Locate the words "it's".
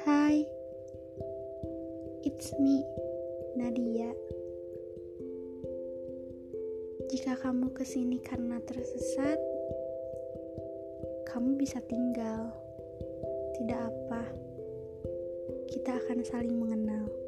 2.24-2.56